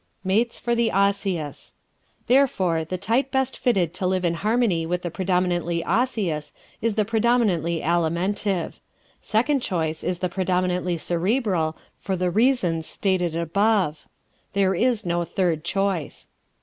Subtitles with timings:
[0.23, 1.75] Mates for the Osseous¶
[2.27, 7.05] Therefore the type best fitted to live in harmony with the predominantly Osseous is the
[7.05, 8.79] predominantly Alimentive.
[9.21, 14.07] Second choice is the predominantly Cerebral, for the reasons stated above.
[14.53, 16.29] There is no third choice.